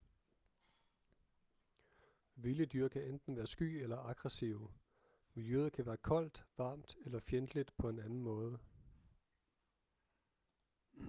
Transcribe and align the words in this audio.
vilde 2.35 2.65
dyr 2.65 2.87
kan 2.87 3.01
enten 3.03 3.37
være 3.37 3.47
sky 3.47 3.63
eller 3.83 3.97
aggressive 3.97 4.69
miljøet 5.33 5.73
kan 5.73 5.85
være 5.85 5.97
koldt 5.97 6.45
varmt 6.57 6.97
eller 7.05 7.19
fjendtligt 7.19 7.77
på 7.77 7.89
en 7.89 7.99
anden 7.99 8.21
måde 8.21 8.59